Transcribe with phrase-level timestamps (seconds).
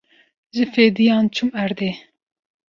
[0.53, 1.91] Ji fêdiyan çûm erdê.